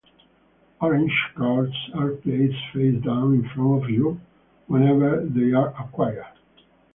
[0.81, 4.19] Orange cards are placed face down in front of you
[4.65, 6.25] whenever they are acquired.